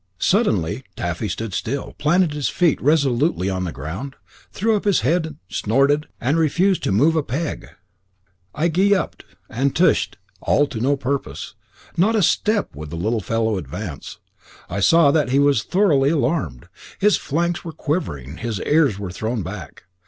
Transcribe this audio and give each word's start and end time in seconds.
Suddenly, 0.17 0.83
Taffy 0.95 1.29
stood 1.29 1.53
still, 1.53 1.93
planted 1.99 2.33
his 2.33 2.49
feet 2.49 2.81
resolutely 2.81 3.51
on 3.51 3.65
the 3.65 3.71
ground, 3.71 4.15
threw 4.51 4.75
up 4.75 4.83
his 4.85 5.01
head, 5.01 5.37
snorted, 5.47 6.07
and 6.19 6.39
refused 6.39 6.81
to 6.85 6.91
move 6.91 7.15
a 7.15 7.21
peg. 7.21 7.69
I 8.55 8.67
"gee 8.67 8.93
uped," 8.95 9.21
and 9.47 9.75
"tshed," 9.75 10.15
all 10.41 10.65
to 10.69 10.79
no 10.81 10.97
purpose; 10.97 11.53
not 11.97 12.15
a 12.15 12.23
step 12.23 12.75
would 12.75 12.89
the 12.89 12.95
little 12.95 13.21
fellow 13.21 13.59
advance. 13.59 14.17
I 14.71 14.79
saw 14.79 15.11
that 15.11 15.29
he 15.29 15.37
was 15.37 15.61
thoroughly 15.61 16.09
alarmed; 16.09 16.67
his 16.97 17.17
flanks 17.17 17.63
were 17.63 17.71
quivering, 17.71 18.29
and 18.31 18.39
his 18.39 18.59
ears 18.61 18.97
were 18.97 19.11
thrown 19.11 19.43
back. 19.43 19.83